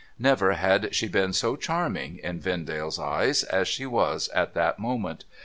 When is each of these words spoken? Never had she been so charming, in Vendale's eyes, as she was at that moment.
Never 0.17 0.53
had 0.53 0.95
she 0.95 1.07
been 1.07 1.31
so 1.31 1.55
charming, 1.55 2.17
in 2.23 2.39
Vendale's 2.39 2.97
eyes, 2.97 3.43
as 3.43 3.67
she 3.67 3.85
was 3.85 4.29
at 4.29 4.55
that 4.55 4.79
moment. 4.79 5.25